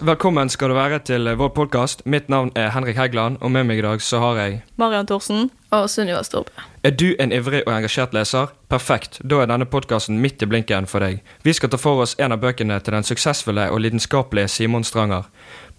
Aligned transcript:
Velkommen 0.00 0.48
skal 0.48 0.68
du 0.68 0.74
være 0.76 0.98
til 1.08 1.30
vår 1.40 1.48
podkast. 1.56 2.02
Mitt 2.04 2.28
navn 2.28 2.50
er 2.52 2.68
Henrik 2.74 2.98
Heggeland, 3.00 3.38
og 3.40 3.50
med 3.50 3.64
meg 3.64 3.80
i 3.80 3.84
dag 3.86 4.02
så 4.04 4.20
har 4.20 4.36
jeg 4.36 4.58
Marian 4.76 5.08
Thorsen. 5.08 5.48
Og 5.72 5.88
Sunniva 5.90 6.20
Storbø. 6.22 6.52
Er 6.84 6.90
du 6.90 7.16
en 7.18 7.32
ivrig 7.32 7.62
og 7.66 7.72
engasjert 7.72 8.12
leser? 8.14 8.52
Perfekt, 8.68 9.18
da 9.24 9.40
er 9.40 9.48
denne 9.48 9.64
podkasten 9.64 10.20
midt 10.20 10.44
i 10.44 10.46
blinken 10.46 10.86
for 10.86 11.00
deg. 11.00 11.24
Vi 11.42 11.52
skal 11.56 11.72
ta 11.72 11.80
for 11.80 12.04
oss 12.04 12.14
en 12.20 12.36
av 12.36 12.44
bøkene 12.44 12.76
til 12.84 12.94
den 12.94 13.08
suksessfulle 13.08 13.70
og 13.72 13.80
lidenskapelige 13.80 14.52
Simon 14.52 14.84
Stranger. 14.84 15.24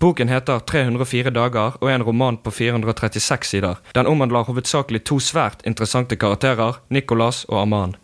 Boken 0.02 0.34
heter 0.34 0.60
304 0.60 1.30
dager 1.30 1.78
og 1.78 1.88
er 1.90 1.96
en 1.96 2.08
roman 2.10 2.42
på 2.42 2.52
436 2.52 3.54
sider. 3.54 3.78
Den 3.94 4.10
omhandler 4.10 4.50
hovedsakelig 4.50 5.06
to 5.06 5.22
svært 5.22 5.62
interessante 5.66 6.18
karakterer, 6.18 6.82
Nicolas 6.90 7.46
og 7.46 7.62
Aman. 7.62 7.96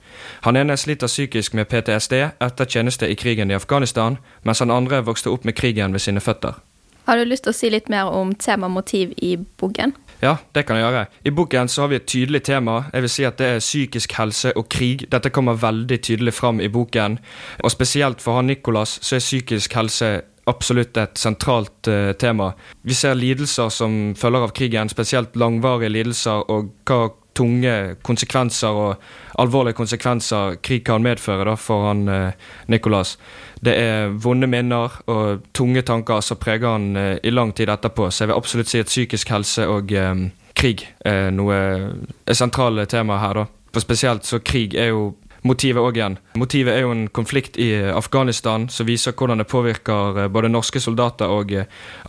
Han 0.47 0.59
ene 0.59 0.77
sliter 0.77 1.07
psykisk 1.07 1.53
med 1.53 1.69
PTSD 1.71 2.13
etter 2.23 2.65
tjeneste 2.65 3.09
i 3.09 3.15
krigen 3.15 3.51
i 3.51 3.57
Afghanistan, 3.57 4.17
mens 4.43 4.59
han 4.59 4.71
andre 4.71 5.03
vokste 5.05 5.31
opp 5.33 5.45
med 5.45 5.55
krigen 5.55 5.93
ved 5.93 6.03
sine 6.03 6.23
føtter. 6.23 6.59
Har 7.03 7.19
du 7.19 7.25
lyst 7.27 7.43
til 7.43 7.51
å 7.51 7.57
si 7.57 7.69
litt 7.71 7.89
mer 7.91 8.07
om 8.15 8.31
tema 8.39 8.69
motiv 8.71 9.11
i 9.19 9.35
boken? 9.35 9.91
Ja, 10.23 10.37
det 10.55 10.63
kan 10.63 10.77
jeg 10.79 10.85
gjøre. 10.85 11.07
I 11.27 11.33
boken 11.35 11.67
så 11.67 11.83
har 11.83 11.89
vi 11.91 11.97
et 11.99 12.07
tydelig 12.07 12.45
tema. 12.47 12.85
Jeg 12.93 13.03
vil 13.03 13.11
si 13.11 13.25
at 13.27 13.41
det 13.41 13.49
er 13.57 13.63
psykisk 13.63 14.13
helse 14.15 14.53
og 14.55 14.69
krig. 14.71 15.03
Dette 15.11 15.33
kommer 15.35 15.59
veldig 15.59 15.97
tydelig 15.99 16.33
fram 16.37 16.61
i 16.63 16.69
boken. 16.71 17.17
Og 17.59 17.73
spesielt 17.73 18.23
for 18.23 18.39
han 18.39 18.47
Nicolas 18.47 18.95
så 19.03 19.17
er 19.17 19.25
psykisk 19.25 19.75
helse 19.75 20.13
absolutt 20.47 20.97
et 20.99 21.19
sentralt 21.19 21.89
uh, 21.91 22.13
tema. 22.19 22.53
Vi 22.83 22.95
ser 22.95 23.19
lidelser 23.19 23.69
som 23.71 24.13
følger 24.19 24.47
av 24.47 24.55
krigen, 24.55 24.91
spesielt 24.91 25.35
langvarige 25.39 25.91
lidelser, 25.91 26.43
og 26.51 26.71
hva 26.87 27.09
tunge 27.33 27.95
konsekvenser 28.05 28.77
og 28.77 29.39
alvorlige 29.41 29.77
konsekvenser 29.77 30.59
krig 30.63 30.83
kan 30.85 31.03
medføre 31.03 31.47
da, 31.47 31.55
for 31.59 31.87
han 31.89 32.05
eh, 32.11 32.51
Nicolas. 32.71 33.17
Det 33.63 33.73
er 33.79 34.13
vonde 34.21 34.47
minner 34.49 34.99
og 35.09 35.45
tunge 35.55 35.81
tanker 35.87 36.21
som 36.21 36.39
preger 36.41 36.75
han 36.75 36.95
eh, 36.99 37.17
i 37.23 37.33
lang 37.33 37.53
tid 37.55 37.71
etterpå, 37.73 38.09
så 38.09 38.23
jeg 38.23 38.33
vil 38.33 38.39
absolutt 38.39 38.71
si 38.71 38.83
at 38.83 38.91
psykisk 38.91 39.33
helse 39.33 39.67
og 39.69 39.93
eh, 39.97 40.13
krig 40.53 40.85
er 41.05 41.31
noe 41.33 41.57
er 41.57 42.37
sentrale 42.37 42.85
tema 42.85 43.19
her. 43.23 43.43
da. 43.43 43.45
For 43.73 43.81
spesielt 43.81 44.25
så 44.29 44.37
krig 44.39 44.75
er 44.77 44.91
jo 44.93 45.13
motivet 45.43 45.83
òg 45.83 45.99
igjen. 45.99 46.17
Motivet 46.39 46.73
er 46.73 46.85
jo 46.85 46.93
en 46.95 47.05
konflikt 47.13 47.57
i 47.61 47.69
Afghanistan 47.91 48.67
som 48.71 48.87
viser 48.87 49.15
hvordan 49.17 49.43
det 49.43 49.49
påvirker 49.51 50.27
både 50.33 50.51
norske 50.51 50.81
soldater 50.83 51.31
og 51.31 51.53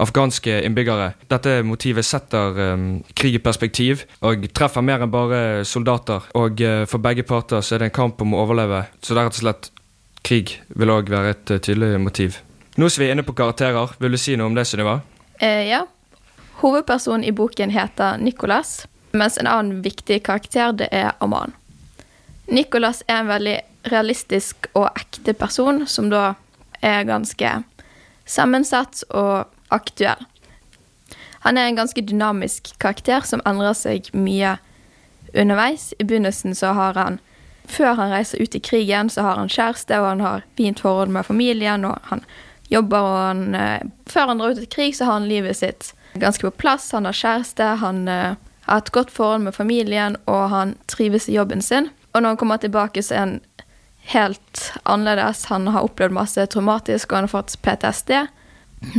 afghanske 0.01 0.61
innbyggere. 0.67 1.13
Dette 1.31 1.59
motivet 1.67 2.07
setter 2.07 2.59
um, 2.75 2.89
krig 3.15 3.39
i 3.39 3.43
perspektiv 3.43 4.07
og 4.25 4.47
treffer 4.55 4.85
mer 4.87 5.05
enn 5.05 5.13
bare 5.13 5.43
soldater. 5.69 6.27
Og 6.39 6.63
uh, 6.63 6.85
for 6.91 7.03
begge 7.03 7.27
parter 7.27 7.65
så 7.65 7.77
er 7.77 7.85
det 7.85 7.93
en 7.93 7.99
kamp 8.03 8.23
om 8.25 8.35
å 8.35 8.45
overleve. 8.47 8.85
Så 9.03 9.15
det 9.15 9.23
er 9.23 9.31
rett 9.31 9.39
og 9.39 9.45
slett 9.45 9.71
krig 10.25 10.59
vil 10.69 10.93
òg 10.95 11.11
være 11.13 11.35
et 11.35 11.57
tydelig 11.59 11.99
motiv. 12.01 12.41
Nå 12.81 12.89
som 12.91 13.03
vi 13.03 13.09
er 13.09 13.15
inne 13.15 13.27
på 13.27 13.37
karakterer, 13.39 13.93
vil 14.03 14.17
du 14.17 14.19
si 14.19 14.35
noe 14.39 14.51
om 14.51 14.57
det, 14.57 14.65
Sunniva? 14.67 14.99
Eh, 15.39 15.69
ja. 15.69 15.85
Hovedpersonen 16.63 17.27
i 17.27 17.35
boken 17.35 17.71
heter 17.71 18.19
Nicolas, 18.19 18.87
mens 19.13 19.39
en 19.39 19.51
annen 19.51 19.83
viktig 19.85 20.23
karakter 20.27 20.73
det 20.75 20.89
er 20.91 21.13
Aman. 21.23 21.55
Nicolas 22.47 23.03
er 23.09 23.23
en 23.23 23.31
veldig 23.33 23.57
realistisk 23.93 24.69
og 24.75 24.89
ekte 24.93 25.35
person, 25.37 25.87
som 25.87 26.11
da 26.13 26.35
er 26.85 27.07
ganske 27.09 27.51
sammensatt 28.29 29.05
og 29.11 29.51
aktuell. 29.73 30.21
Han 31.45 31.59
er 31.61 31.69
en 31.69 31.77
ganske 31.77 32.01
dynamisk 32.01 32.73
karakter 32.81 33.25
som 33.29 33.43
endrer 33.45 33.77
seg 33.77 34.09
mye 34.17 34.57
underveis. 35.35 35.93
I 35.99 36.05
begynnelsen 36.05 36.55
så 36.55 36.73
har 36.77 37.01
han 37.01 37.21
Før 37.65 37.95
han 37.97 38.11
reiser 38.13 38.43
ut 38.43 38.55
i 38.55 38.61
krigen, 38.61 39.09
så 39.09 39.23
har 39.25 39.39
han 39.41 39.49
kjæreste, 39.49 39.97
og 39.97 40.07
han 40.07 40.21
har 40.21 40.43
fint 40.57 40.81
forhold 40.81 41.09
med 41.09 41.25
familien, 41.25 41.85
og 41.89 41.97
han 42.11 42.21
jobber, 42.69 42.99
og 42.99 43.17
han 43.23 43.93
Før 44.07 44.27
han 44.27 44.39
drar 44.39 44.53
ut 44.53 44.61
i 44.61 44.69
krig, 44.69 44.97
så 44.97 45.05
har 45.05 45.13
han 45.13 45.29
livet 45.29 45.57
sitt 45.57 45.95
ganske 46.21 46.45
på 46.45 46.51
plass. 46.51 46.91
Han 46.93 47.09
har 47.09 47.17
kjæreste, 47.17 47.65
han 47.81 48.09
har 48.09 48.37
et 48.77 48.93
godt 48.93 49.11
forhold 49.11 49.41
med 49.49 49.57
familien, 49.57 50.17
og 50.27 50.51
han 50.51 50.77
trives 50.89 51.29
i 51.29 51.39
jobben 51.39 51.63
sin. 51.63 51.89
Og 52.15 52.23
når 52.23 52.35
han 52.35 52.37
kommer 52.41 52.63
tilbake, 52.63 53.03
så 53.03 53.15
er 53.15 53.19
han 53.19 53.39
helt 54.15 54.73
annerledes. 54.83 55.45
Han 55.51 55.67
har 55.67 55.87
opplevd 55.87 56.15
masse 56.15 56.47
traumatisk, 56.47 57.13
og 57.13 57.17
han 57.17 57.29
har 57.29 57.33
fått 57.33 57.57
PTSD. 57.63 58.13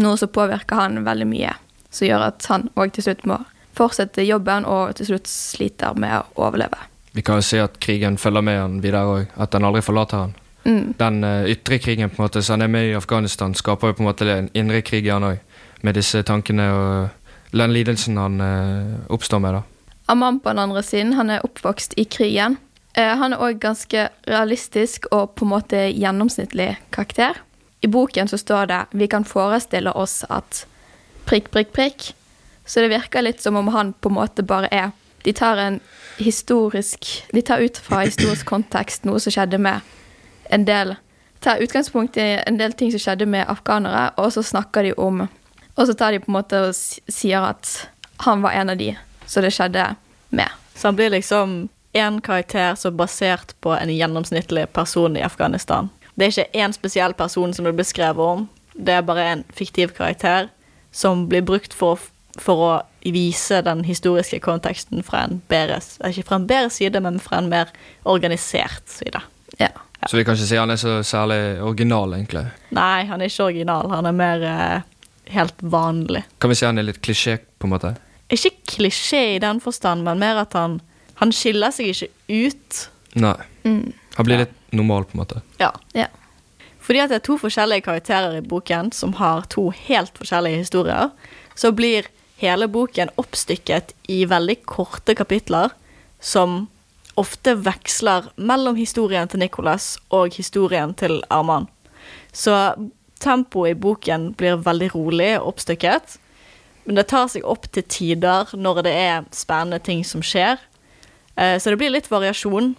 Noe 0.02 0.18
som 0.18 0.32
påvirker 0.34 0.76
han 0.82 1.04
veldig 1.06 1.28
mye. 1.30 1.54
Som 1.90 2.10
gjør 2.10 2.28
at 2.28 2.48
han 2.52 2.68
òg 2.76 2.92
til 2.96 3.08
slutt 3.08 3.24
må 3.30 3.40
fortsette 3.76 4.24
jobben, 4.26 4.66
og 4.66 4.96
til 5.00 5.14
slutt 5.14 5.30
sliter 5.32 5.96
med 6.00 6.18
å 6.18 6.48
overleve. 6.48 6.80
Vi 7.16 7.24
kan 7.24 7.40
jo 7.40 7.46
si 7.48 7.60
at 7.64 7.78
krigen 7.80 8.18
følger 8.20 8.44
med 8.44 8.60
han 8.60 8.82
videre 8.84 9.06
òg. 9.08 9.38
At 9.40 9.56
han 9.56 9.68
aldri 9.68 9.84
forlater 9.86 10.26
han. 10.26 10.34
Mm. 10.66 10.96
Den 11.00 11.22
uh, 11.24 11.46
ytre 11.48 11.80
krigen 11.80 12.10
på 12.10 12.20
en 12.20 12.26
måte, 12.26 12.42
så 12.44 12.56
han 12.56 12.66
er 12.66 12.72
med 12.74 12.90
i 12.90 12.98
Afghanistan, 12.98 13.54
skaper 13.56 13.94
jo 13.94 14.00
på 14.00 14.04
en 14.04 14.10
måte 14.10 14.28
en 14.32 14.50
indre 14.58 14.82
krig 14.84 15.08
i 15.08 15.14
han 15.14 15.24
òg. 15.24 15.40
Med 15.86 15.96
disse 15.96 16.24
tankene 16.26 16.66
og 16.74 17.56
den 17.56 17.72
lidelsen 17.72 18.18
han 18.20 18.42
uh, 18.42 18.98
oppstår 19.14 19.40
med. 19.40 19.60
da. 19.60 19.64
Amman 20.12 20.40
på 20.40 20.52
den 20.52 20.60
andre 20.60 20.84
siden, 20.84 21.14
han 21.16 21.32
er 21.32 21.46
oppvokst 21.46 21.96
i 21.98 22.04
krigen. 22.10 22.58
Han 22.96 23.34
er 23.36 23.42
òg 23.44 23.58
ganske 23.60 24.06
realistisk 24.24 25.10
og 25.12 25.34
på 25.36 25.44
en 25.44 25.52
måte 25.52 25.82
gjennomsnittlig 25.92 26.78
karakter. 26.96 27.42
I 27.84 27.88
boken 27.92 28.28
så 28.28 28.38
står 28.38 28.66
det 28.66 28.86
'Vi 28.92 29.08
kan 29.08 29.26
forestille 29.26 29.92
oss 29.92 30.24
at 30.30 30.66
prikk, 31.26 31.52
prikk, 31.52 31.74
prikk'. 31.74 32.14
Så 32.66 32.82
det 32.82 32.90
virker 32.90 33.22
litt 33.22 33.42
som 33.42 33.56
om 33.56 33.68
han 33.68 33.94
på 33.94 34.10
en 34.10 34.16
måte 34.16 34.44
bare 34.44 34.70
er 34.72 34.92
De 35.24 35.34
tar 35.34 35.58
en 35.58 35.80
historisk 36.18 37.26
De 37.34 37.42
tar 37.42 37.58
ut 37.58 37.78
fra 37.78 38.04
historisk 38.06 38.46
kontekst 38.46 39.06
noe 39.06 39.20
som 39.20 39.34
skjedde 39.34 39.58
med 39.58 39.82
en 40.50 40.66
del 40.66 40.96
Tar 41.42 41.62
utgangspunkt 41.62 42.18
i 42.18 42.42
en 42.48 42.58
del 42.58 42.74
ting 42.74 42.92
som 42.92 43.00
skjedde 43.00 43.26
med 43.26 43.46
afghanere, 43.48 44.12
og 44.18 44.32
så 44.34 44.42
snakker 44.44 44.84
de 44.84 44.94
om 44.98 45.28
Og 45.76 45.88
så 45.88 45.94
tar 45.94 46.12
de 46.12 46.20
på 46.20 46.32
en 46.32 46.38
måte 46.40 46.62
og 46.70 46.76
sier 47.14 47.44
at 47.44 47.90
han 48.20 48.42
var 48.42 48.52
en 48.52 48.70
av 48.70 48.78
de 48.78 48.96
så 49.28 49.42
det 49.42 49.52
skjedde 49.54 49.96
med. 50.30 50.50
Så 50.76 50.88
han 50.88 50.96
blir 50.96 51.10
liksom 51.10 51.70
én 51.96 52.20
karakter 52.22 52.76
som 52.80 52.94
er 52.94 53.00
basert 53.00 53.56
på 53.64 53.74
en 53.76 53.92
gjennomsnittlig 53.94 54.68
person 54.76 55.16
i 55.18 55.24
Afghanistan. 55.24 55.90
Det 56.16 56.28
er 56.28 56.34
ikke 56.34 56.64
én 56.66 56.76
spesiell 56.76 57.16
person 57.16 57.54
som 57.54 57.68
det 57.68 57.76
blir 57.76 57.88
skrevet 57.88 58.24
om, 58.24 58.46
det 58.76 58.98
er 58.98 59.08
bare 59.08 59.24
en 59.32 59.44
fiktiv 59.56 59.96
karakter 59.96 60.50
som 60.92 61.26
blir 61.32 61.44
brukt 61.48 61.74
for, 61.76 62.00
for 62.40 62.64
å 62.64 62.74
vise 63.06 63.62
den 63.64 63.84
historiske 63.88 64.40
konteksten 64.44 65.04
fra 65.06 65.26
en 65.28 65.42
bedre 65.52 65.80
Ikke 66.08 66.26
fra 66.28 66.40
en 66.40 66.48
bedre 66.48 66.72
side, 66.74 67.00
men 67.00 67.20
fra 67.20 67.40
en 67.40 67.50
mer 67.52 67.72
organisert 68.04 68.90
side. 68.90 69.22
Ja. 69.60 69.72
Ja. 70.00 70.10
Så 70.10 70.18
vi 70.18 70.26
kan 70.26 70.36
ikke 70.36 70.48
si 70.48 70.58
han 70.60 70.72
er 70.72 70.80
så 70.80 70.98
særlig 71.04 71.62
original, 71.64 72.14
egentlig. 72.14 72.46
Nei, 72.76 73.06
han 73.10 73.22
er 73.22 73.32
ikke 73.32 73.48
original. 73.48 73.88
Han 73.90 74.06
er 74.10 74.16
mer 74.16 74.44
uh, 74.44 74.82
helt 75.32 75.62
vanlig. 75.62 76.26
Kan 76.40 76.52
vi 76.52 76.58
si 76.60 76.68
han 76.68 76.78
er 76.82 76.90
litt 76.90 77.00
klisjé, 77.06 77.38
på 77.60 77.70
en 77.70 77.76
måte? 77.76 77.94
Ikke 78.34 78.52
klisjé 78.76 79.24
i 79.36 79.40
den 79.42 79.62
forstand, 79.64 80.04
men 80.06 80.20
mer 80.22 80.42
at 80.44 80.54
han 80.58 80.82
han 81.22 81.32
skiller 81.32 81.72
seg 81.72 81.92
ikke 81.94 82.10
ut. 82.30 82.82
Nei. 83.16 83.36
Mm. 83.64 83.94
Han 84.16 84.26
blir 84.26 84.38
Ja. 84.38 84.46
litt 84.46 84.54
normal, 84.72 85.04
på 85.06 85.16
en 85.16 85.26
måte. 85.26 85.42
Ja. 85.60 85.72
Ja. 85.94 86.08
Fordi 86.80 87.00
at 87.02 87.10
det 87.10 87.16
er 87.16 87.26
to 87.26 87.38
forskjellige 87.38 87.84
karakterer 87.84 88.38
i 88.38 88.42
boken 88.46 88.92
som 88.94 89.14
har 89.14 89.46
to 89.50 89.70
helt 89.72 90.14
forskjellige 90.18 90.58
historier, 90.58 91.12
så 91.56 91.72
blir 91.72 92.06
hele 92.38 92.68
boken 92.68 93.10
oppstykket 93.18 93.94
i 94.10 94.26
veldig 94.26 94.66
korte 94.66 95.16
kapitler 95.16 95.72
som 96.20 96.68
ofte 97.18 97.56
veksler 97.56 98.28
mellom 98.38 98.76
historien 98.76 99.28
til 99.28 99.40
Nicholas 99.40 99.98
og 100.12 100.34
historien 100.36 100.94
til 100.94 101.22
Arman. 101.32 101.68
Så 102.34 102.76
tempoet 103.20 103.72
i 103.72 103.80
boken 103.80 104.34
blir 104.36 104.58
veldig 104.62 104.92
rolig 104.94 105.40
oppstykket, 105.40 106.18
men 106.86 106.96
det 107.00 107.08
tar 107.08 107.28
seg 107.32 107.46
opp 107.48 107.72
til 107.72 107.84
tider 107.84 108.52
når 108.54 108.84
det 108.84 108.94
er 108.94 109.24
spennende 109.32 109.80
ting 109.82 110.04
som 110.06 110.22
skjer. 110.22 110.60
Eh, 111.38 111.58
Så 111.60 111.70
det 111.70 111.78
blir 111.78 111.94
litt 111.94 112.12
variasjon, 112.12 112.76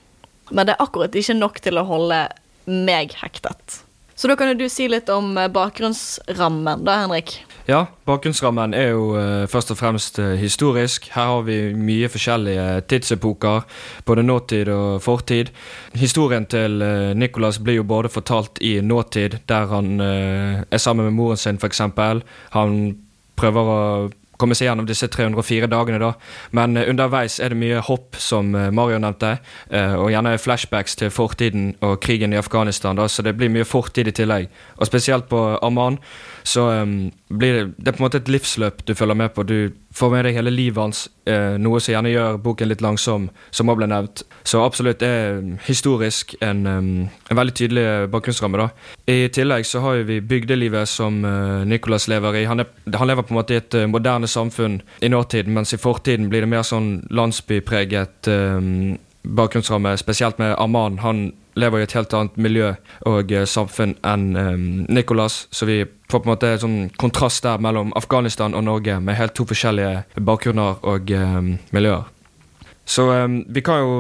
men 0.50 0.66
det 0.66 0.76
er 0.76 0.84
akkurat 0.84 1.14
ikke 1.16 1.36
nok 1.36 1.60
til 1.64 1.78
å 1.80 1.86
holde 1.88 2.26
meg 2.66 3.12
hektet. 3.22 3.82
Så 4.16 4.30
da 4.30 4.36
kan 4.36 4.56
du 4.56 4.64
si 4.72 4.86
litt 4.88 5.10
om 5.12 5.36
eh, 5.36 5.48
bakgrunnsrammen, 5.52 6.84
da, 6.86 7.02
Henrik. 7.02 7.34
Ja, 7.66 7.82
bakgrunnsrammen 8.06 8.72
er 8.78 8.92
jo 8.94 9.10
eh, 9.18 9.44
først 9.50 9.74
og 9.74 9.80
fremst 9.80 10.20
historisk. 10.40 11.10
Her 11.12 11.32
har 11.34 11.42
vi 11.44 11.58
mye 11.76 12.08
forskjellige 12.08 12.86
tidsepoker, 12.88 13.66
både 14.08 14.24
nåtid 14.24 14.70
og 14.72 15.02
fortid. 15.04 15.50
Historien 15.98 16.46
til 16.48 16.80
Nicholas 17.18 17.58
blir 17.58 17.82
jo 17.82 17.88
både 17.88 18.08
fortalt 18.08 18.62
i 18.64 18.78
nåtid, 18.80 19.40
der 19.50 19.66
han 19.74 20.00
er 20.00 20.78
sammen 20.78 21.10
med 21.10 21.18
moren 21.18 21.36
sin, 21.42 21.58
f.eks. 21.60 21.82
Han 22.54 22.78
prøver 23.36 23.68
å 23.74 23.80
komme 24.40 24.56
seg 24.56 24.70
gjennom 24.70 24.86
disse 24.88 25.08
304 25.12 25.68
dagene, 25.72 26.00
da. 26.02 26.12
Men 26.56 26.76
eh, 26.76 26.88
underveis 26.90 27.38
er 27.40 27.52
det 27.52 27.60
mye 27.60 27.82
hopp, 27.86 28.18
som 28.20 28.54
eh, 28.54 28.70
Mario 28.74 29.00
nevnte, 29.02 29.36
eh, 29.70 29.94
og 29.96 30.10
gjerne 30.12 30.36
flashbacks 30.40 30.98
til 31.00 31.12
fortiden 31.14 31.72
og 31.86 31.98
krigen 32.04 32.34
i 32.34 32.40
Afghanistan, 32.40 32.98
da, 32.98 33.08
så 33.08 33.24
det 33.26 33.36
blir 33.38 33.52
mye 33.52 33.66
fortid 33.68 34.10
i 34.10 34.16
tillegg. 34.16 34.50
Og 34.80 34.90
spesielt 34.90 35.28
på 35.30 35.42
Amman 35.64 35.98
så 36.46 36.68
um, 36.82 37.10
blir 37.32 37.56
det, 37.56 37.62
det 37.78 37.90
er 37.90 37.96
på 37.96 38.02
en 38.02 38.06
måte 38.06 38.20
et 38.22 38.28
livsløp 38.30 38.84
du 38.86 38.94
følger 38.94 39.18
med 39.18 39.32
på. 39.34 39.42
Du 39.42 39.72
får 39.96 40.12
med 40.12 40.26
deg 40.26 40.36
hele 40.36 40.52
livet 40.52 40.80
hans, 40.80 41.06
eh, 41.24 41.56
noe 41.60 41.80
som 41.80 41.94
gjerne 41.94 42.12
gjør 42.12 42.38
boken 42.44 42.68
litt 42.68 42.84
langsom, 42.84 43.30
som 43.50 43.72
òg 43.72 43.80
ble 43.80 43.88
nevnt. 43.90 44.22
Så 44.44 44.60
absolutt 44.64 45.02
er 45.06 45.40
historisk 45.66 46.34
en, 46.44 46.66
en 46.68 47.40
veldig 47.40 47.54
tydelig 47.56 47.86
bakgrunnsramme. 48.12 48.60
da. 48.60 48.68
I 49.08 49.28
tillegg 49.32 49.64
så 49.66 49.80
har 49.84 50.04
vi 50.08 50.20
bygdelivet 50.20 50.88
som 50.88 51.24
uh, 51.24 51.64
Nicholas 51.64 52.08
lever 52.12 52.42
i. 52.42 52.44
Han, 52.44 52.60
er, 52.60 52.70
han, 52.92 53.08
lever 53.08 53.24
på 53.26 53.34
en 53.34 53.40
måte 53.40 53.56
i 53.56 53.60
et 53.62 53.78
moderne 53.88 54.28
samfunn 54.28 54.80
i 55.00 55.10
nåtiden, 55.12 55.54
mens 55.54 55.72
i 55.72 55.80
fortiden 55.80 56.28
blir 56.30 56.44
det 56.44 56.52
mer 56.52 56.66
sånn 56.66 56.90
landsbypreget 57.10 58.30
um, 58.30 58.96
bakgrunnsramme, 59.26 59.96
spesielt 59.98 60.38
med 60.38 60.54
Arman. 60.58 60.98
Han 61.02 61.32
lever 61.56 61.80
i 61.80 61.86
et 61.86 61.94
helt 61.96 62.14
annet 62.14 62.36
miljø 62.36 62.72
og 63.08 63.32
uh, 63.32 63.44
samfunn 63.48 63.96
enn 64.06 64.26
um, 64.36 64.66
Nicholas, 64.92 65.46
så 65.50 65.68
vi 65.68 65.80
får 66.10 66.20
på 66.20 66.28
en 66.28 66.32
måte 66.34 66.50
en 66.52 66.62
sånn 66.62 66.78
kontrast 67.00 67.42
der 67.46 67.62
mellom 67.62 67.94
Afghanistan 67.96 68.54
og 68.54 68.66
Norge, 68.68 68.98
med 69.00 69.18
helt 69.18 69.34
to 69.38 69.46
forskjellige 69.48 70.20
bakgrunner 70.20 70.78
og 70.84 71.10
um, 71.16 71.56
miljøer. 71.74 72.06
Så 72.86 73.08
um, 73.10 73.40
vi 73.48 73.64
kan 73.66 73.82
jo 73.82 73.98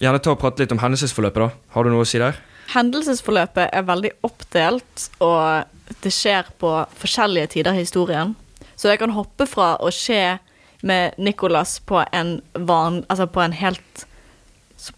gjerne 0.00 0.22
ta 0.22 0.32
og 0.32 0.40
prate 0.40 0.62
litt 0.62 0.72
om 0.74 0.80
hendelsesforløpet, 0.80 1.42
da. 1.42 1.72
Har 1.74 1.84
du 1.84 1.92
noe 1.92 2.06
å 2.06 2.08
si 2.08 2.22
der? 2.22 2.38
Hendelsesforløpet 2.72 3.70
er 3.72 3.86
veldig 3.86 4.16
oppdelt, 4.26 5.06
og 5.22 5.96
det 6.02 6.12
skjer 6.14 6.48
på 6.60 6.72
forskjellige 6.98 7.54
tider 7.56 7.76
i 7.76 7.84
historien. 7.84 8.34
Så 8.76 8.90
jeg 8.90 9.00
kan 9.00 9.14
hoppe 9.16 9.46
fra 9.48 9.76
å 9.80 9.90
skje 9.94 10.38
med 10.86 11.16
Nicholas 11.18 11.78
på 11.80 12.02
en 12.12 12.40
van... 12.54 13.02
Altså 13.08 13.28
på 13.30 13.40
en 13.42 13.54
helt 13.56 14.06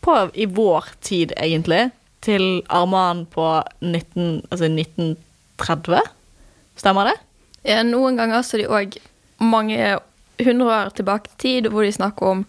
på, 0.00 0.16
I 0.34 0.46
vår 0.46 0.84
tid, 1.00 1.32
egentlig, 1.36 1.90
til 2.24 2.62
Arman 2.68 3.26
på 3.30 3.46
19, 3.80 4.42
altså 4.50 4.68
1930. 4.68 6.00
Stemmer 6.78 7.10
det? 7.10 7.16
Ja, 7.68 7.82
noen 7.86 8.18
ganger 8.18 8.44
så 8.46 8.58
er 8.58 8.62
de 8.62 8.68
òg 8.70 8.98
mange 9.42 9.98
hundre 10.38 10.68
år 10.74 10.92
tilbake 10.98 11.30
i 11.32 11.38
tid, 11.42 11.70
hvor 11.72 11.86
de 11.86 11.94
snakker 11.94 12.32
om 12.32 12.44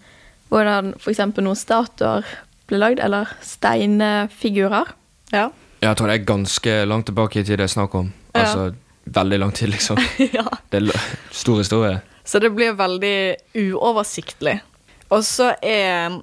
hvordan 0.50 0.94
f.eks. 0.98 1.22
noen 1.38 1.58
statuer 1.58 2.28
ble 2.70 2.82
lagd, 2.82 3.02
eller 3.02 3.30
steinfigurer. 3.46 4.94
Ja. 5.34 5.50
Jeg 5.82 5.98
tror 5.98 6.10
det 6.10 6.20
er 6.20 6.28
ganske 6.28 6.76
langt 6.90 7.08
tilbake 7.10 7.42
i 7.42 7.46
tid 7.46 7.62
det 7.62 7.70
er 7.70 7.74
snakk 7.74 7.96
om. 7.98 8.12
Ja. 8.34 8.44
Altså 8.44 8.70
veldig 9.10 9.40
lang 9.42 9.54
tid, 9.58 9.74
liksom. 9.74 10.02
ja. 10.38 10.46
Det 10.70 10.82
er 10.82 11.06
stor 11.32 11.62
historie. 11.62 12.00
Så 12.26 12.42
det 12.42 12.52
blir 12.54 12.76
veldig 12.78 13.36
uoversiktlig. 13.58 14.60
Og 15.10 15.24
så 15.26 15.54
er 15.66 16.20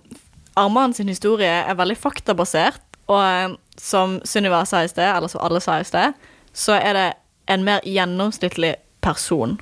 Arman 0.56 0.94
sin 0.97 1.08
historie 1.12 1.53
er 1.69 1.76
veldig 1.76 1.99
faktabasert, 2.00 2.82
og 3.12 3.20
eh, 3.20 3.55
som 3.76 4.19
Sunniva 4.25 4.62
sa 4.67 4.82
i 4.82 4.91
sted, 4.91 5.06
eller 5.12 5.31
som 5.31 5.44
alle 5.44 5.61
sa 5.61 5.79
i 5.81 5.87
sted, 5.87 6.17
så 6.56 6.79
er 6.81 6.97
det 6.97 7.06
en 7.53 7.64
mer 7.67 7.85
gjennomsnittlig 7.85 8.75
person. 9.05 9.58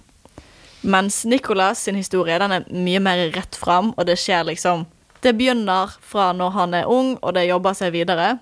Mens 0.84 1.24
Nicolas 1.24 1.82
sin 1.82 1.98
historie 1.98 2.38
den 2.38 2.52
er 2.52 2.66
mye 2.70 3.00
mer 3.02 3.22
rett 3.34 3.56
fram, 3.56 3.92
og 3.96 4.06
det 4.06 4.18
skjer 4.20 4.44
liksom 4.50 4.86
Det 5.24 5.32
begynner 5.32 5.88
fra 6.04 6.34
når 6.36 6.50
han 6.52 6.74
er 6.76 6.90
ung, 6.90 7.14
og 7.22 7.32
det 7.32 7.46
jobber 7.48 7.72
seg 7.72 7.94
videre. 7.94 8.34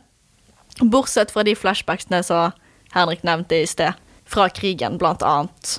Bortsett 0.81 1.31
fra 1.31 1.45
de 1.47 1.55
flashbacksene 1.55 2.19
som 2.27 2.57
Henrik 2.91 3.23
nevnte 3.23 3.61
i 3.63 3.69
sted. 3.71 3.95
Fra 4.27 4.49
krigen, 4.51 4.99
blant 4.99 5.23
annet. 5.23 5.77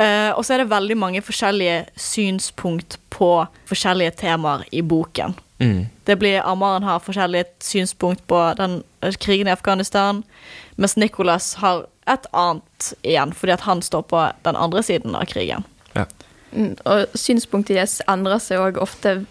Uh, 0.00 0.32
og 0.32 0.46
så 0.46 0.54
er 0.54 0.62
det 0.62 0.72
veldig 0.72 0.96
mange 0.96 1.20
forskjellige 1.20 1.84
synspunkt 2.00 2.96
på 3.12 3.44
forskjellige 3.68 4.16
temaer 4.24 4.64
i 4.72 4.80
boken. 4.80 5.36
Mm. 5.62 5.86
Det 6.08 6.16
blir 6.18 6.42
Amaren 6.42 6.82
har 6.82 7.02
forskjellige 7.04 7.44
synspunkt 7.62 8.24
på 8.26 8.40
den 8.58 8.80
krigen 9.22 9.46
i 9.46 9.54
Afghanistan, 9.54 10.22
mens 10.76 10.96
Nicholas 10.98 11.54
har 11.62 11.86
et 12.10 12.26
annet 12.34 12.88
igjen, 13.06 13.32
fordi 13.36 13.54
at 13.54 13.66
han 13.68 13.82
står 13.82 14.02
på 14.10 14.24
den 14.42 14.58
andre 14.58 14.82
siden 14.82 15.14
av 15.14 15.28
krigen. 15.30 15.64
Ja. 15.94 16.08
Mm, 16.52 16.74
Og 16.84 17.14
synspunktet 17.14 17.76
deres 17.78 18.00
endrer 18.10 18.42
seg 18.42 18.60
òg 18.60 18.80
ofte 18.82 19.22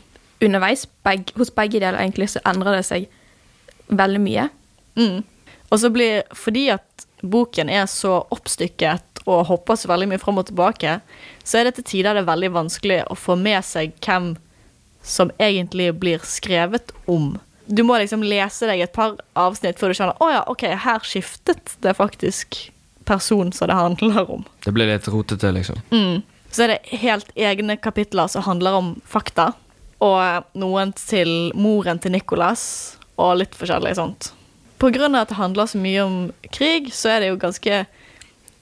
underveis. 0.41 0.87
Beg, 1.05 1.33
hos 1.37 1.51
begge 1.53 1.81
deler 1.81 1.99
egentlig 1.99 2.31
så 2.33 2.41
endrer 2.47 2.79
det 2.79 2.87
seg 2.87 3.09
veldig 3.91 4.21
mye. 4.23 4.47
Mm. 4.95 5.21
Og 5.71 5.79
så 5.79 5.91
blir, 5.93 6.23
fordi 6.35 6.69
at 6.73 7.05
boken 7.21 7.69
er 7.69 7.85
så 7.91 8.21
oppstykket 8.33 9.21
og 9.29 9.45
hopper 9.51 9.77
så 9.77 9.91
veldig 9.91 10.09
mye 10.11 10.21
fram 10.21 10.39
og 10.41 10.47
tilbake, 10.49 10.97
så 11.43 11.59
er 11.59 11.67
det 11.67 11.75
til 11.77 11.87
tider 11.91 12.17
det 12.17 12.23
er 12.23 12.31
veldig 12.31 12.53
vanskelig 12.55 13.03
å 13.11 13.17
få 13.19 13.37
med 13.39 13.61
seg 13.65 13.93
hvem 14.01 14.33
som 15.03 15.31
egentlig 15.37 15.93
blir 15.99 16.21
skrevet 16.23 16.91
om. 17.05 17.37
Du 17.65 17.83
må 17.83 17.97
liksom 18.01 18.23
lese 18.25 18.67
deg 18.67 18.83
et 18.83 18.93
par 18.93 19.15
avsnitt 19.39 19.79
før 19.79 19.91
du 19.91 19.97
skjønner 19.97 20.21
å 20.21 20.29
ja, 20.31 20.43
ok, 20.51 20.65
her 20.83 21.05
skiftet 21.07 21.75
det 21.81 21.95
faktisk 21.97 22.57
person 23.07 23.51
som 23.55 23.69
det 23.71 23.77
handler 23.77 24.31
om. 24.31 24.45
Det 24.65 24.73
blir 24.75 24.89
litt 24.89 25.07
rotete, 25.09 25.51
liksom. 25.55 25.81
Mm. 25.91 26.21
Så 26.51 26.65
er 26.65 26.73
det 26.73 26.99
helt 27.01 27.31
egne 27.35 27.77
kapitler 27.79 28.27
som 28.31 28.43
handler 28.45 28.77
om 28.77 28.93
fakta, 29.07 29.51
og 30.01 30.57
noen 30.57 30.91
til 30.97 31.51
moren 31.55 32.01
til 32.01 32.13
Nicholas, 32.15 32.63
og 33.21 33.37
litt 33.39 33.55
forskjellig 33.57 33.95
sånt. 33.99 34.31
På 34.81 34.89
grunn 34.89 35.15
av 35.15 35.27
at 35.27 35.31
det 35.31 35.39
handler 35.39 35.69
så 35.69 35.79
mye 35.79 36.03
om 36.03 36.15
krig, 36.49 36.89
så 36.95 37.13
er 37.13 37.21
det 37.21 37.31
jo 37.31 37.41
ganske 37.41 37.83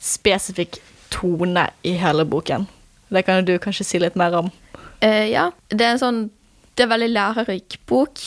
spesifikk 0.03 0.81
tone 1.09 1.69
i 1.87 1.95
hele 1.99 2.25
boken. 2.27 2.67
Det 3.09 3.23
kan 3.25 3.39
jo 3.39 3.47
du 3.47 3.61
kanskje 3.61 3.87
si 3.87 4.01
litt 4.01 4.17
mer 4.19 4.35
om. 4.37 4.51
Eh, 5.01 5.29
ja, 5.31 5.49
det 5.69 5.85
er 5.85 5.93
en 5.95 6.01
sånn 6.01 6.21
Det 6.75 6.85
er 6.85 6.91
veldig 6.93 7.09
lærerik 7.11 7.75
bok, 7.87 8.19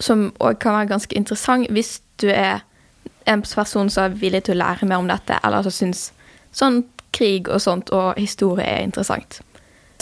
som 0.00 0.26
òg 0.44 0.58
kan 0.60 0.76
være 0.76 0.90
ganske 0.90 1.16
interessant 1.16 1.70
hvis 1.72 1.98
du 2.20 2.26
er 2.28 2.60
en 3.30 3.40
person 3.40 3.88
som 3.88 4.04
er 4.04 4.18
villig 4.20 4.42
til 4.44 4.58
å 4.58 4.60
lære 4.60 4.88
mer 4.88 5.00
om 5.00 5.08
dette, 5.08 5.38
eller 5.40 5.64
som 5.64 5.72
syns 5.72 6.02
sånn 6.52 6.82
krig 7.16 7.48
og 7.48 7.62
sånt 7.64 7.92
og 7.96 8.18
historie 8.20 8.66
er 8.66 8.84
interessant. 8.84 9.38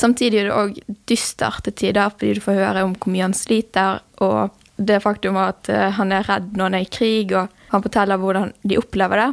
Samtidig 0.01 0.41
er 0.41 0.49
det 0.49 0.57
òg 0.57 0.81
dystert 1.07 1.63
til 1.67 1.77
tider, 1.79 2.11
fordi 2.11 2.41
du 2.41 2.43
får 2.43 2.59
høre 2.59 2.83
om 2.89 2.97
hvor 2.97 3.13
mye 3.13 3.29
han 3.29 3.37
sliter, 3.37 4.01
og 4.25 4.51
det 4.83 5.03
faktum 5.05 5.39
at 5.39 5.69
eh, 5.71 5.91
han 5.95 6.13
er 6.17 6.27
redd 6.27 6.57
når 6.57 6.65
han 6.65 6.79
er 6.81 6.87
i 6.87 6.91
krig, 6.91 7.35
og 7.37 7.53
han 7.71 7.85
forteller 7.85 8.21
hvordan 8.21 8.53
de 8.67 8.81
opplever 8.81 9.23
det. 9.23 9.31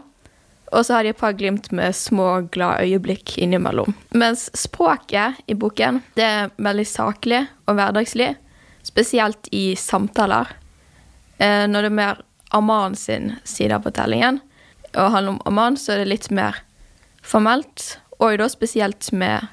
Og 0.72 0.86
så 0.86 0.96
har 0.96 1.04
de 1.04 1.14
et 1.14 1.18
par 1.18 1.34
glimt 1.34 1.72
med 1.76 1.96
små, 1.96 2.42
glade 2.54 2.86
øyeblikk 2.86 3.38
innimellom. 3.42 3.94
Mens 4.14 4.50
språket 4.58 5.40
i 5.50 5.58
boken 5.58 6.02
det 6.18 6.26
er 6.26 6.52
veldig 6.62 6.86
saklig 6.88 7.44
og 7.66 7.80
hverdagslig, 7.80 8.34
spesielt 8.86 9.50
i 9.56 9.74
samtaler. 9.80 10.52
Eh, 11.38 11.66
når 11.70 11.88
det 11.88 11.92
er 11.92 12.00
mer 12.02 12.22
Aman 12.54 12.96
sin 12.98 13.36
side 13.46 13.76
av 13.76 13.86
fortellingen, 13.86 14.40
og 14.96 15.12
handler 15.14 15.36
om 15.36 15.42
Aman, 15.46 15.78
så 15.78 15.94
er 15.94 16.04
det 16.04 16.10
litt 16.10 16.30
mer 16.34 16.64
formelt, 17.22 18.00
og 18.18 18.40
da 18.42 18.50
spesielt 18.50 19.12
med 19.14 19.50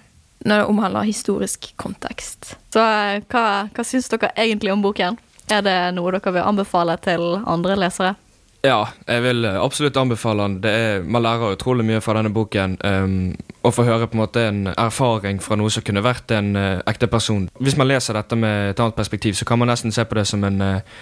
når 0.46 0.62
det 0.62 0.68
omhandler 0.70 1.08
historisk 1.08 1.72
kontekst. 1.80 2.54
Så 2.72 2.82
eh, 2.82 3.22
hva, 3.32 3.66
hva 3.72 3.84
syns 3.84 4.08
dere 4.12 4.32
egentlig 4.36 4.72
om 4.72 4.84
boken? 4.84 5.18
Er 5.52 5.62
det 5.62 5.76
noe 5.96 6.12
dere 6.14 6.32
vil 6.34 6.46
anbefale 6.46 6.96
til 7.02 7.36
andre 7.46 7.76
lesere? 7.78 8.14
Ja, 8.64 8.86
jeg 9.06 9.22
vil 9.22 9.44
eh, 9.44 9.58
absolutt 9.60 9.96
anbefale 10.00 10.46
den. 10.46 10.56
Er, 10.64 11.02
man 11.02 11.22
lærer 11.22 11.54
utrolig 11.56 11.84
mye 11.86 12.00
fra 12.00 12.16
denne 12.18 12.32
boken. 12.34 12.78
Um, 12.84 13.34
og 13.62 13.74
får 13.74 13.88
høre 13.90 14.08
på 14.08 14.16
en 14.16 14.22
måte 14.22 14.46
en 14.48 14.62
erfaring 14.72 15.42
fra 15.42 15.58
noe 15.58 15.70
som 15.72 15.84
kunne 15.86 16.04
vært 16.04 16.32
en 16.34 16.54
uh, 16.56 16.80
ekte 16.88 17.08
person. 17.10 17.48
Hvis 17.60 17.76
man 17.78 17.90
leser 17.90 18.16
dette 18.16 18.38
med 18.38 18.72
et 18.72 18.82
annet 18.82 18.98
perspektiv, 18.98 19.36
så 19.38 19.46
kan 19.48 19.60
man 19.60 19.70
nesten 19.70 19.94
se 19.94 20.04
på 20.04 20.18
det 20.18 20.26
som 20.30 20.44
en 20.46 20.60
eh, 20.62 20.98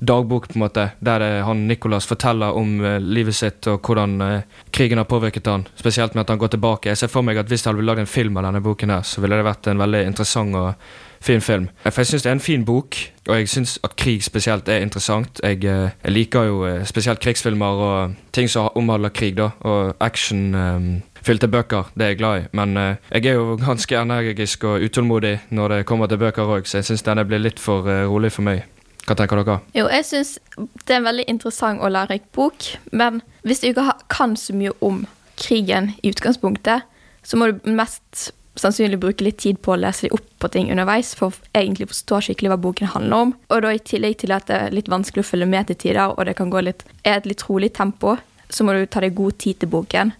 dagbok, 0.00 0.48
på 0.48 0.58
en 0.58 0.64
måte, 0.66 0.90
der 1.00 1.22
det, 1.22 1.30
han 1.46 1.66
Nicholas 1.68 2.06
forteller 2.06 2.56
om 2.56 2.80
uh, 2.84 2.96
livet 3.00 3.34
sitt 3.34 3.66
og 3.70 3.80
hvordan 3.86 4.20
uh, 4.20 4.62
krigen 4.72 5.00
har 5.00 5.08
påvirket 5.08 5.46
han. 5.46 5.66
Spesielt 5.76 6.14
med 6.14 6.26
at 6.26 6.34
han 6.34 6.38
går 6.38 6.54
tilbake. 6.54 6.92
Jeg 6.92 7.02
ser 7.02 7.12
for 7.12 7.26
meg 7.26 7.40
at 7.40 7.48
hvis 7.50 7.64
det 7.64 7.72
hadde 7.72 7.86
lagd 7.86 8.04
en 8.04 8.10
film 8.10 8.36
av 8.36 8.48
denne 8.48 8.62
boken, 8.64 8.92
her, 8.92 9.02
så 9.02 9.24
ville 9.24 9.38
det 9.38 9.48
vært 9.48 9.70
en 9.72 9.80
veldig 9.82 10.06
interessant 10.06 10.56
og 10.56 10.74
fin 11.20 11.40
film. 11.40 11.68
For 11.84 12.00
jeg 12.00 12.06
syns 12.06 12.22
det 12.22 12.30
er 12.30 12.36
en 12.36 12.44
fin 12.44 12.64
bok, 12.64 12.96
og 13.28 13.38
jeg 13.38 13.48
syns 13.48 13.78
at 13.84 13.96
krig 13.96 14.24
spesielt 14.24 14.68
er 14.68 14.84
interessant. 14.84 15.40
Jeg, 15.42 15.64
uh, 15.64 15.90
jeg 16.04 16.12
liker 16.12 16.46
jo 16.50 16.62
eh, 16.66 16.84
spesielt 16.86 17.20
krigsfilmer 17.20 17.82
og 17.86 18.14
ting 18.32 18.50
som 18.50 18.68
omhandler 18.74 19.14
krig, 19.14 19.36
da, 19.36 19.50
og 19.60 19.94
action. 20.00 20.54
Um, 20.54 21.02
Fylte 21.26 21.48
bøker, 21.50 21.88
det 21.98 22.04
er 22.04 22.08
jeg 22.12 22.18
glad 22.20 22.38
i, 22.38 22.42
men 22.54 22.76
uh, 22.76 22.94
jeg 23.10 23.26
er 23.26 23.40
jo 23.40 23.56
ganske 23.58 23.98
energisk 23.98 24.64
og 24.64 24.84
utålmodig 24.86 25.40
når 25.50 25.68
det 25.68 25.86
kommer 25.86 26.06
til 26.06 26.20
bøker 26.22 26.46
òg, 26.46 26.68
så 26.70 26.78
jeg 26.78 26.86
syns 26.92 27.02
denne 27.02 27.24
blir 27.26 27.42
litt 27.42 27.58
for 27.58 27.88
uh, 27.88 28.04
rolig 28.06 28.30
for 28.30 28.46
meg. 28.46 28.62
Hva 29.06 29.14
tenker 29.14 29.38
dere? 29.38 29.60
Jo, 29.76 29.86
jeg 29.92 30.06
syns 30.08 30.32
det 30.56 30.94
er 30.94 31.00
en 31.00 31.06
veldig 31.06 31.26
interessant 31.30 31.82
og 31.82 31.92
lærerik 31.94 32.26
bok, 32.34 32.72
men 32.90 33.20
hvis 33.46 33.62
du 33.62 33.68
ikke 33.70 33.92
kan 34.10 34.34
så 34.38 34.56
mye 34.56 34.74
om 34.82 35.04
krigen 35.38 35.92
i 36.02 36.10
utgangspunktet, 36.10 36.86
så 37.26 37.38
må 37.38 37.50
du 37.50 37.70
mest 37.70 38.30
sannsynlig 38.56 38.98
bruke 39.02 39.24
litt 39.24 39.38
tid 39.42 39.58
på 39.62 39.74
å 39.74 39.78
lese 39.78 40.06
deg 40.06 40.16
opp 40.16 40.26
på 40.40 40.50
ting 40.52 40.70
underveis 40.72 41.12
for 41.18 41.34
egentlig 41.56 41.90
forstå 41.90 42.22
skikkelig 42.28 42.54
hva 42.54 42.60
boken 42.64 42.92
handler 42.94 43.26
om. 43.26 43.34
Og 43.52 43.62
da 43.62 43.72
i 43.74 43.82
tillegg 43.82 44.18
til 44.22 44.32
at 44.34 44.48
det 44.48 44.58
er 44.58 44.74
litt 44.74 44.90
vanskelig 44.90 45.24
å 45.24 45.28
følge 45.28 45.50
med 45.50 45.68
til 45.68 45.78
tider, 45.84 46.14
og 46.14 46.24
det 46.26 46.36
kan 46.38 46.50
gå 46.52 46.64
litt, 46.64 46.86
er 47.04 47.20
et 47.20 47.28
litt 47.28 47.44
rolig 47.48 47.72
tempo, 47.76 48.16
så 48.48 48.64
må 48.64 48.74
du 48.74 48.86
ta 48.88 49.02
deg 49.04 49.16
god 49.18 49.38
tid 49.42 49.60
til 49.60 49.72
boken. 49.74 50.14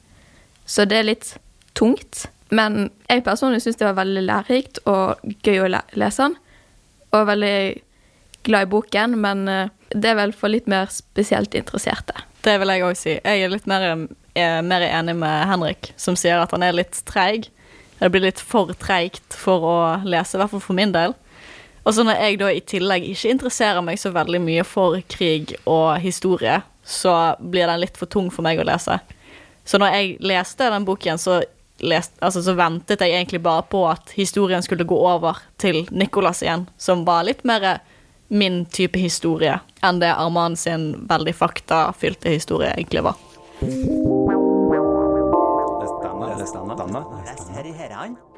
Så 0.66 0.84
det 0.84 1.00
er 1.00 1.10
litt 1.10 1.32
tungt. 1.78 2.26
Men 2.54 2.90
jeg 3.08 3.24
personlig 3.26 3.64
syns 3.64 3.78
det 3.80 3.88
var 3.88 3.98
veldig 3.98 4.22
lærerikt 4.26 4.82
og 4.90 5.22
gøy 5.46 5.64
å 5.64 5.70
lese 5.72 6.26
den. 6.26 6.36
Og 7.16 7.26
veldig 7.30 7.56
glad 8.46 8.66
i 8.66 8.70
boken, 8.70 9.18
men 9.22 9.44
eh, 9.50 9.74
det 9.94 10.12
er 10.12 10.18
vel 10.18 10.32
for 10.36 10.52
litt 10.52 10.68
mer 10.70 10.88
spesielt 10.92 11.54
interesserte. 11.58 12.16
Det 12.46 12.56
vil 12.62 12.72
jeg 12.72 12.86
òg 12.86 12.98
si. 12.98 13.14
Jeg 13.18 13.42
er 13.42 13.52
litt 13.52 13.66
mer, 13.70 14.06
er 14.38 14.64
mer 14.66 14.84
enig 14.86 15.16
med 15.18 15.46
Henrik, 15.50 15.92
som 15.98 16.18
sier 16.18 16.40
at 16.42 16.54
han 16.54 16.64
er 16.66 16.76
litt 16.76 17.00
treig 17.08 17.50
Det 17.96 18.10
blir 18.12 18.26
litt 18.26 18.40
for 18.44 18.68
treigt 18.76 19.32
for 19.32 19.62
å 19.64 19.76
lese, 20.04 20.36
i 20.36 20.40
hvert 20.42 20.52
fall 20.52 20.60
for 20.60 20.76
min 20.76 20.92
del. 20.92 21.14
Og 21.86 21.94
så 21.96 22.02
når 22.04 22.18
jeg 22.20 22.38
da 22.42 22.50
i 22.52 22.60
tillegg 22.60 23.06
ikke 23.08 23.30
interesserer 23.32 23.84
meg 23.84 24.00
så 24.02 24.10
veldig 24.12 24.40
mye 24.42 24.64
for 24.66 24.98
krig 25.08 25.54
og 25.64 25.96
historie, 26.02 26.58
så 26.84 27.14
blir 27.40 27.70
den 27.70 27.80
litt 27.80 27.96
for 27.96 28.10
tung 28.10 28.28
for 28.34 28.44
meg 28.44 28.60
å 28.60 28.66
lese. 28.66 28.98
Så 29.64 29.80
når 29.80 29.94
jeg 29.94 30.16
leste 30.28 30.68
den 30.70 30.84
boken, 30.86 31.18
så, 31.18 31.40
lest, 31.80 32.12
altså, 32.20 32.42
så 32.44 32.52
ventet 32.58 33.00
jeg 33.00 33.14
egentlig 33.14 33.40
bare 33.42 33.64
på 33.70 33.86
at 33.88 34.12
historien 34.18 34.62
skulle 34.66 34.86
gå 34.86 34.98
over 34.98 35.40
til 35.62 35.84
Nicolas 35.90 36.44
igjen, 36.44 36.68
som 36.76 37.06
var 37.08 37.24
litt 37.26 37.46
mer 37.48 37.80
min 38.28 38.64
type 38.66 38.98
historie 38.98 39.58
enn 39.82 40.00
det 40.02 40.12
Arman 40.14 40.56
sin 40.56 41.06
veldig 41.08 41.34
faktafylte 41.34 42.32
historie 42.34 42.72
egentlig 42.74 43.04
var. 43.06 43.14
Denne, 46.06 46.74
denne. 46.76 46.76
Denne. 46.78 48.35